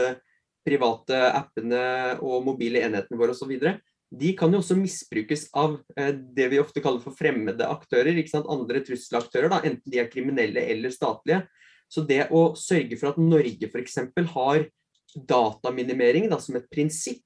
[0.63, 1.81] private appene
[2.23, 3.51] og mobile enhetene våre osv.,
[4.11, 5.73] de kan jo også misbrukes av
[6.35, 8.15] det vi ofte kaller for fremmede aktører.
[8.39, 11.41] Andre trusselaktører, da, enten de er kriminelle eller statlige.
[11.91, 13.97] Så det å sørge for at Norge f.eks.
[14.35, 14.65] har
[15.27, 17.25] dataminimering da, som et prinsipp,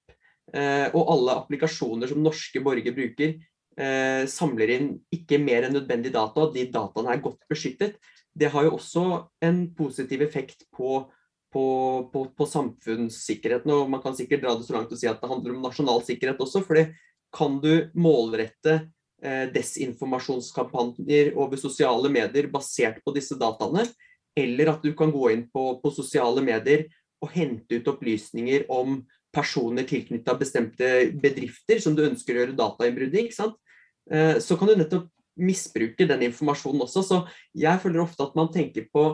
[0.53, 3.31] og alle applikasjoner som norske borgere bruker,
[3.79, 7.97] eh, samler inn ikke mer enn nødvendig data, de dataene er godt beskyttet,
[8.35, 9.05] det har jo også
[9.47, 11.05] en positiv effekt på
[11.55, 13.71] på, på, på, samfunnssikkerheten.
[13.71, 16.01] Og man kan sikkert dra det så langt og si at det handler om nasjonal
[16.03, 16.59] sikkerhet også.
[16.67, 16.81] for
[17.35, 18.73] kan du målrette
[19.23, 23.85] eh, desinformasjonskampanjer over sosiale medier basert på disse dataene,
[24.35, 26.89] eller at du kan gå inn på, på sosiale medier
[27.23, 28.99] og hente ut opplysninger om
[29.35, 34.77] personer tilknytta bestemte bedrifter som du ønsker å gjøre datainnbrudd i, eh, så kan du
[34.79, 37.03] nettopp misbruke den informasjonen også.
[37.03, 37.21] Så
[37.53, 39.09] jeg føler ofte at man tenker på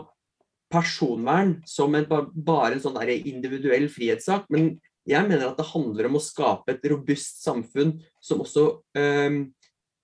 [0.72, 4.46] personvern som en, bare en sånn individuell frihetssak.
[4.48, 4.76] Men
[5.08, 9.42] jeg mener at det handler om å skape et robust samfunn som også um,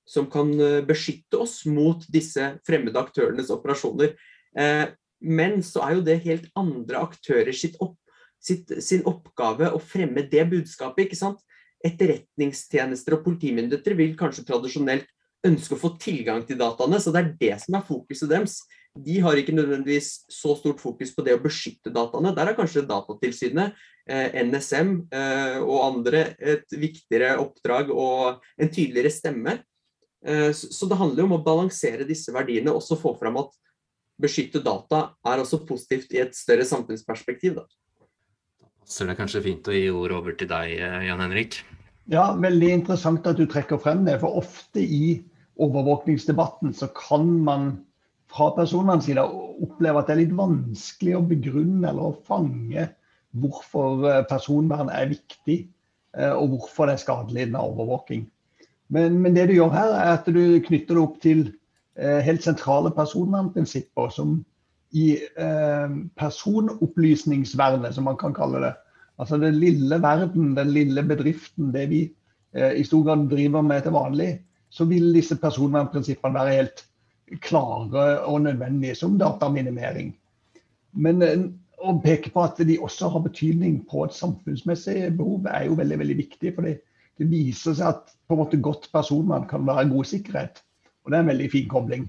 [0.09, 4.15] som kan eh, beskytte oss mot disse fremmede aktørenes operasjoner.
[4.57, 4.89] Uh,
[5.21, 7.99] men så er jo det helt andre aktører sitt opp,
[8.43, 11.07] sitt, sin oppgave å fremme det budskapet.
[11.07, 11.41] ikke sant?
[11.85, 15.07] Etterretningstjenester og politimyndigheter vil kanskje tradisjonelt
[15.47, 18.59] ønske å få tilgang til dataene, så det er det som er fokuset deres
[18.99, 22.33] de har ikke nødvendigvis så stort fokus på det å beskytte dataene.
[22.35, 23.77] Der er kanskje Datatilsynet,
[24.09, 29.59] eh, NSM eh, og andre et viktigere oppdrag og en tydeligere stemme.
[30.25, 33.55] Eh, så det handler om å balansere disse verdiene og også få fram at
[34.19, 37.61] beskytte data er også positivt i et større samfunnsperspektiv.
[37.61, 37.69] Da.
[38.89, 41.61] Så det kanskje fint å gi ord over til deg, Jan Henrik?
[42.09, 44.17] Ja, veldig interessant at du trekker frem det.
[44.23, 45.19] For ofte i
[45.61, 47.69] overvåkningsdebatten så kan man
[48.33, 52.87] fra personens side oppleve at det er litt vanskelig å begrunne eller å fange
[53.37, 55.61] hvorfor eh, personvern er viktig
[56.19, 58.23] og hvorfor det er skadelig med overvåking.
[58.91, 61.43] Men, men, det du gjør her, er at du knytter det opp til
[62.25, 64.33] helt sentrale personvernprinsipper som
[64.97, 68.75] i eh, personopplysningsvernet, som man kan kalle det.
[69.19, 72.03] Altså den lille verden, den lille bedriften, det vi
[72.55, 74.31] eh, i stor grad driver med til vanlig,
[74.71, 76.85] så vil disse personvernprinsippene være helt
[77.45, 80.13] klare og nødvendige, som dataminimering.
[80.93, 81.49] Men eh,
[81.79, 85.99] å peke på at de også har betydning på et samfunnsmessig behov, er jo veldig
[86.01, 86.55] veldig viktig.
[86.55, 86.79] For det,
[87.19, 90.61] viser seg at på en måte godt personvern kan være god sikkerhet.
[91.03, 92.05] Og det er en veldig fin kobling.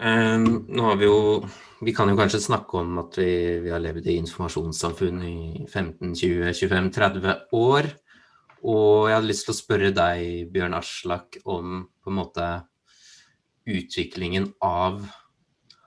[0.00, 1.44] Um, nå har vi jo
[1.84, 7.54] Vi kan jo kanskje snakke om at vi, vi har levd i informasjonssamfunn i 15-20-25-30
[7.56, 7.88] år.
[8.68, 12.48] Og jeg hadde lyst til å spørre deg, Bjørn Aslak, om på en måte
[13.64, 15.00] utviklingen av,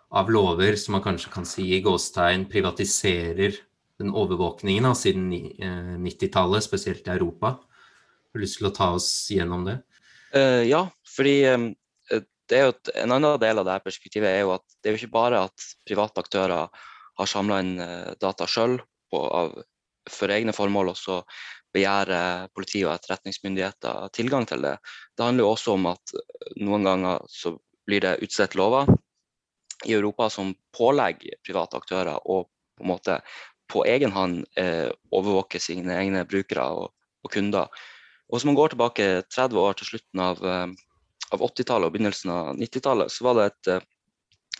[0.10, 3.62] av lover som man kanskje kan si i gåstegn privatiserer
[4.02, 5.30] den overvåkningen da, siden
[6.02, 7.60] 90-tallet, spesielt i Europa.
[7.62, 9.78] Har du lyst til å ta oss gjennom det?
[10.34, 11.70] Uh, ja, fordi um,
[12.54, 14.96] det er jo et, En annen del av dette perspektivet er jo at det er
[14.96, 16.84] jo ikke bare at private aktører
[17.20, 18.78] har samla inn eh, data sjøl
[19.14, 21.20] for egne formål, og så
[21.74, 24.76] begjærer politi og etterretningsmyndigheter tilgang til det.
[25.18, 26.14] Det handler jo også om at
[26.62, 27.56] noen ganger så
[27.88, 28.90] blir det utstedt lover
[29.86, 33.20] i Europa som pålegger private aktører å på en måte
[33.70, 37.70] på egen hånd eh, overvåke sine egne brukere og, og, kunder.
[38.30, 40.74] Og Hvis man går tilbake 30 år til slutten av eh,
[41.34, 43.86] av 80-tallet og begynnelsen av 90-tallet, så var det et uh,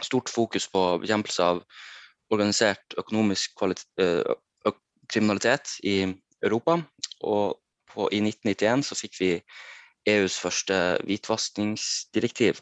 [0.02, 1.62] stort fokus på bekjempelse av
[2.34, 4.34] organisert økonomisk uh,
[5.12, 5.98] kriminalitet i
[6.44, 6.80] Europa.
[7.22, 7.60] Og
[7.94, 9.32] på, i 1991 så fikk vi
[10.10, 12.60] EUs første hvitvaskingsdirektiv.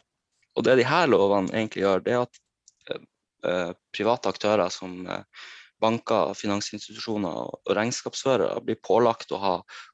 [0.56, 2.42] Og det de her lovene egentlig gjør, det er at
[2.92, 5.00] uh, private aktører som
[5.82, 9.52] banker, finansinstitusjoner og regnskapsførere blir pålagt å ha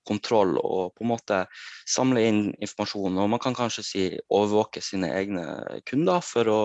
[0.09, 1.43] kontroll og på en måte
[1.89, 3.19] samle inn informasjon.
[3.19, 5.47] Og man kan kanskje si overvåke sine egne
[5.89, 6.63] kunder for å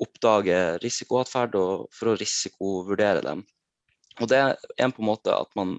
[0.00, 3.44] oppdage risikoatferd og for å risikovurdere dem.
[4.20, 5.76] Og det er en på en måte at man,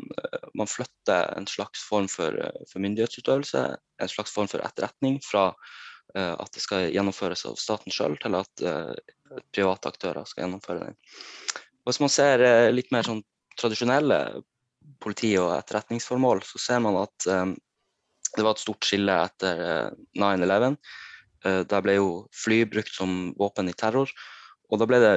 [0.57, 2.37] man flytter en slags form for,
[2.69, 3.63] for, myndighetsutøvelse,
[4.01, 8.39] en slags form for etterretning, fra uh, at det skal gjennomføres av staten sjøl, til
[8.39, 8.65] at
[9.53, 10.97] private aktører skal gjennomføre den.
[11.87, 13.23] Hvis man ser eh, litt mer sånn
[13.59, 14.19] tradisjonelle
[15.01, 17.55] politi- og etterretningsformål, så ser man at um,
[18.35, 20.77] det var et stort skille etter uh, 9-11.
[21.45, 24.13] Uh, der ble jo fly brukt som våpen i terror.
[24.71, 25.15] Og da ble det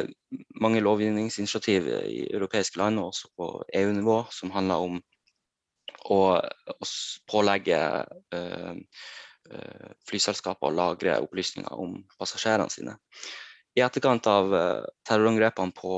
[0.59, 3.51] mange lovgivningsinitiativ i europeiske land og også på
[3.81, 4.97] EU-nivå som handla om
[6.11, 6.19] å,
[7.31, 7.79] pålegge
[10.11, 12.97] flyselskaper å lagre opplysninger om passasjerene sine
[13.75, 15.95] i etterkant av uh, terrorangrepene på,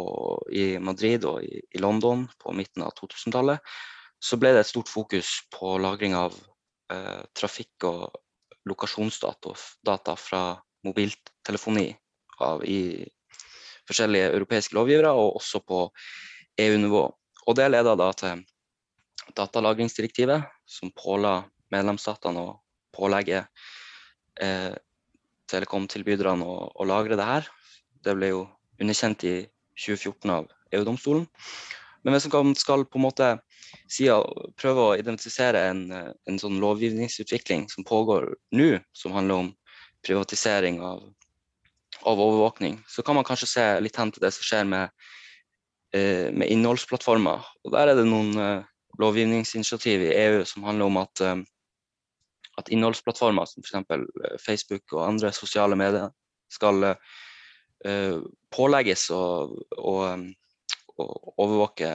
[0.52, 3.60] i Madrid og i, i, London på midten av 2000-tallet,
[4.22, 6.32] så ble det et stort fokus på lagring av
[6.92, 8.16] eh, trafikk- og
[8.66, 10.40] lokasjonsdata fra
[10.88, 11.90] mobiltelefoni
[12.40, 13.04] av, i
[13.86, 15.82] forskjellige europeiske lovgivere, og også på
[16.64, 17.04] EU-nivå.
[17.46, 18.42] Og Det leda da til
[19.36, 21.42] datalagringsdirektivet, som påla
[21.74, 22.56] medlemsstatene å
[22.96, 23.44] pålegge
[24.40, 24.74] eh,
[25.50, 27.48] telekomtilbyderne å, å, lagre det her.
[28.06, 28.44] Det ble jo
[28.78, 29.36] underkjent i
[29.82, 31.26] 2014 av EU-domstolen.
[32.06, 33.28] Men hvis man skal på en måte
[33.90, 34.06] si,
[34.60, 39.48] prøve å identifisere en, en sånn lovgivningsutvikling som pågår nå, som handler om
[40.06, 41.02] privatisering av,
[42.04, 45.10] av, overvåkning, så kan man kanskje se litt hen til det som skjer med,
[45.96, 47.42] eh, med innholdsplattformer.
[47.66, 48.70] Og Der er det noen eh,
[49.02, 51.42] lovgivningsinitiativ i EU som handler om at, eh,
[52.62, 54.46] at innholdsplattformer som f.eks.
[54.46, 56.14] Facebook og andre sosiale medier
[56.54, 56.94] skal Eh,
[58.56, 59.22] pålegges å,
[59.78, 59.92] å,
[60.96, 61.06] å,
[61.36, 61.90] overvåke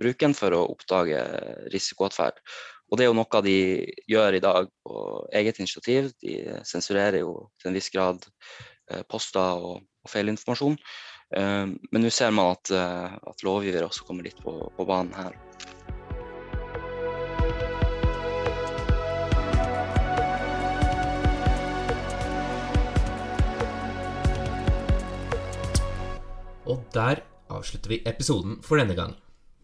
[0.00, 1.22] bruken for å oppdage
[1.72, 2.40] risikoatferd.
[2.90, 3.58] Og det er jo noe de
[4.10, 5.04] gjør i dag på
[5.38, 6.10] eget initiativ.
[6.22, 8.26] De sensurerer jo til en viss grad
[8.90, 10.74] eh, poster og, og feilinformasjon.
[11.38, 15.38] Eh, men nå ser man at, at lovgiver også kommer litt på, på banen her.
[26.94, 29.16] Der avslutter vi episoden for denne gang.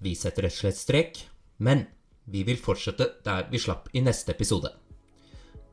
[0.02, 1.22] Vi setter rett og slett strek,
[1.58, 1.86] men
[2.26, 4.72] vi vil fortsette der vi slapp i neste episode.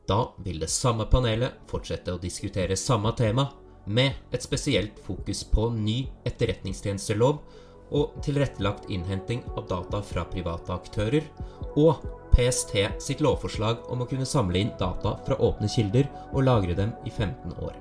[0.08, 3.48] Da vil det samme panelet fortsette å diskutere samme tema,
[3.84, 7.42] med et spesielt fokus på ny etterretningstjenestelov
[7.92, 11.26] og tilrettelagt innhenting av data fra private aktører,
[11.76, 12.00] og
[12.32, 16.94] PST sitt lovforslag om å kunne samle inn data fra åpne kilder og lagre dem
[17.04, 17.76] i 15 år.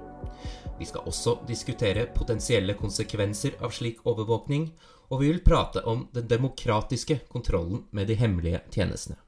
[0.79, 4.71] Vi skal også diskutere potensielle konsekvenser av slik overvåkning,
[5.11, 9.19] og vi vil prate om den demokratiske kontrollen med de hemmelige tjenestene.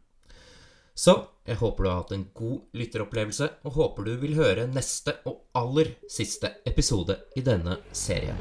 [0.96, 5.20] Så jeg håper du har hatt en god lytteropplevelse, og håper du vil høre neste
[5.28, 8.40] og aller siste episode i denne serien.